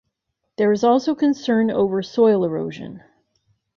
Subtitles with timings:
[0.57, 3.03] There is also concern over soil erosion.